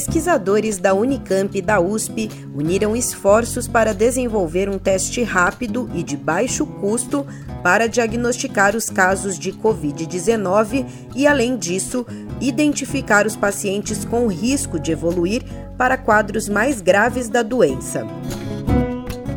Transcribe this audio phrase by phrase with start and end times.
[0.00, 6.16] Pesquisadores da Unicamp e da USP uniram esforços para desenvolver um teste rápido e de
[6.16, 7.26] baixo custo
[7.62, 12.06] para diagnosticar os casos de Covid-19 e, além disso,
[12.40, 15.42] identificar os pacientes com risco de evoluir
[15.76, 18.06] para quadros mais graves da doença.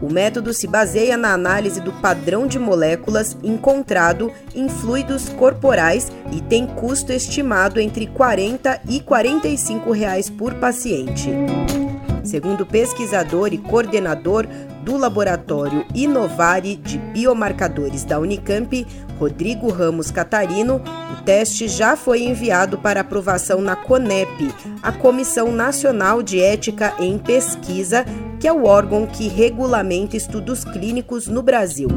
[0.00, 6.40] O método se baseia na análise do padrão de moléculas encontrado em fluidos corporais e
[6.40, 11.30] tem custo estimado entre R$ 40 e 45 reais por paciente.
[12.22, 14.46] Segundo pesquisador e coordenador
[14.84, 18.86] do Laboratório Inovare de Biomarcadores da Unicamp,
[19.18, 20.80] Rodrigo Ramos Catarino,
[21.12, 27.18] o teste já foi enviado para aprovação na CONEP, a Comissão Nacional de Ética em
[27.18, 28.04] Pesquisa,
[28.40, 31.88] que é o órgão que regulamenta estudos clínicos no Brasil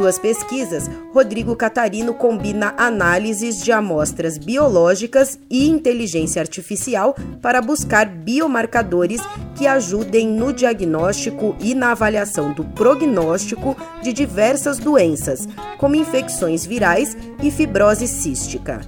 [0.00, 9.20] suas pesquisas, Rodrigo Catarino combina análises de amostras biológicas e inteligência artificial para buscar biomarcadores
[9.54, 17.14] que ajudem no diagnóstico e na avaliação do prognóstico de diversas doenças, como infecções virais
[17.42, 18.80] e fibrose cística.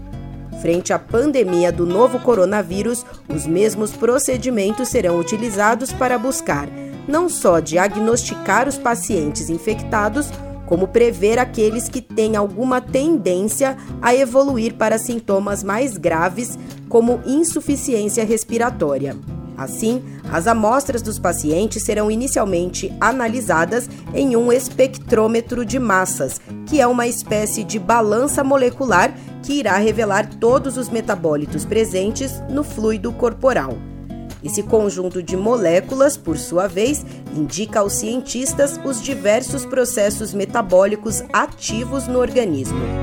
[0.63, 6.69] Frente à pandemia do novo coronavírus, os mesmos procedimentos serão utilizados para buscar
[7.07, 10.31] não só diagnosticar os pacientes infectados,
[10.67, 18.25] como prever aqueles que têm alguma tendência a evoluir para sintomas mais graves, como insuficiência
[18.25, 19.17] respiratória.
[19.63, 26.87] Assim, as amostras dos pacientes serão inicialmente analisadas em um espectrômetro de massas, que é
[26.87, 33.77] uma espécie de balança molecular que irá revelar todos os metabólitos presentes no fluido corporal.
[34.43, 42.09] Esse conjunto de moléculas, por sua vez, indica aos cientistas os diversos processos metabólicos ativos
[42.09, 43.02] no organismo.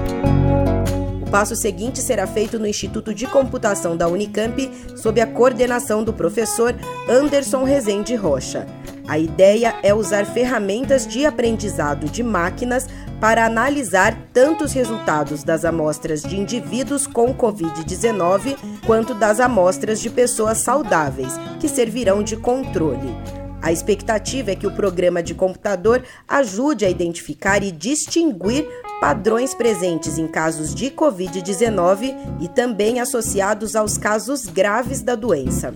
[1.31, 6.75] Passo seguinte será feito no Instituto de Computação da Unicamp, sob a coordenação do professor
[7.07, 8.65] Anderson Rezende Rocha.
[9.07, 12.87] A ideia é usar ferramentas de aprendizado de máquinas
[13.19, 20.09] para analisar tanto os resultados das amostras de indivíduos com Covid-19 quanto das amostras de
[20.09, 23.38] pessoas saudáveis, que servirão de controle.
[23.61, 28.65] A expectativa é que o programa de computador ajude a identificar e distinguir
[29.01, 35.73] padrões presentes em casos de Covid-19 e também associados aos casos graves da doença.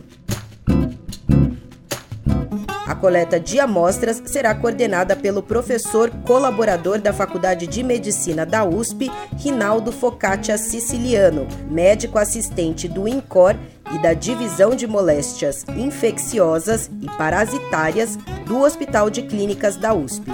[2.85, 9.09] A coleta de amostras será coordenada pelo professor colaborador da Faculdade de Medicina da USP,
[9.37, 13.55] Rinaldo Focaccia Siciliano, médico assistente do INCOR
[13.91, 20.31] e da Divisão de Moléstias Infecciosas e Parasitárias do Hospital de Clínicas da USP.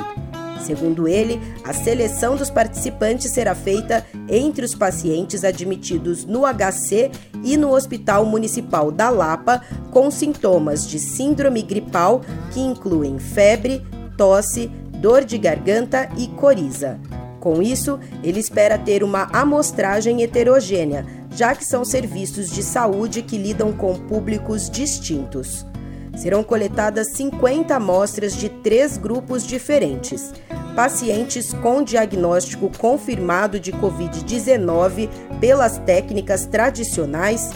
[0.61, 7.11] Segundo ele, a seleção dos participantes será feita entre os pacientes admitidos no HC
[7.43, 9.61] e no Hospital Municipal da Lapa
[9.91, 12.21] com sintomas de síndrome gripal
[12.51, 13.81] que incluem febre,
[14.17, 14.67] tosse,
[14.99, 16.99] dor de garganta e coriza.
[17.39, 23.37] Com isso, ele espera ter uma amostragem heterogênea, já que são serviços de saúde que
[23.37, 25.65] lidam com públicos distintos
[26.19, 30.33] serão coletadas 50 amostras de três grupos diferentes.
[30.75, 35.09] Pacientes com diagnóstico confirmado de Covid-19
[35.39, 37.51] pelas técnicas tradicionais,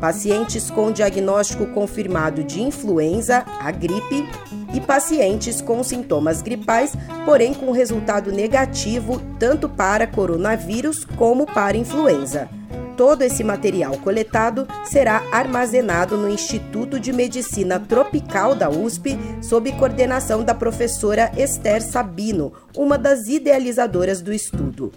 [0.00, 4.28] pacientes com diagnóstico confirmado de influenza, a gripe,
[4.74, 6.92] e pacientes com sintomas gripais,
[7.24, 12.57] porém com resultado negativo tanto para coronavírus como para influenza.
[12.98, 20.42] Todo esse material coletado será armazenado no Instituto de Medicina Tropical da USP, sob coordenação
[20.42, 24.92] da professora Esther Sabino, uma das idealizadoras do estudo.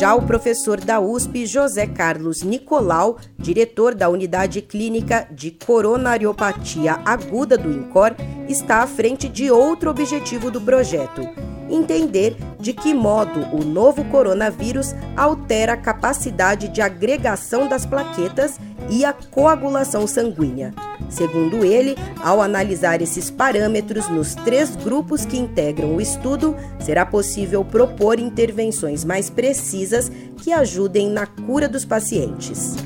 [0.00, 7.56] Já o professor da USP, José Carlos Nicolau, diretor da Unidade Clínica de Coronariopatia Aguda
[7.56, 8.16] do INCOR,
[8.48, 14.94] está à frente de outro objetivo do projeto entender de que modo o novo coronavírus
[15.16, 18.58] altera a capacidade de agregação das plaquetas
[18.88, 20.72] e a coagulação sanguínea.
[21.08, 27.64] Segundo ele, ao analisar esses parâmetros nos três grupos que integram o estudo, será possível
[27.64, 32.76] propor intervenções mais precisas que ajudem na cura dos pacientes.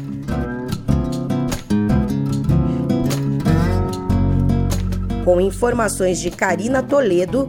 [5.24, 7.48] Com informações de Karina Toledo,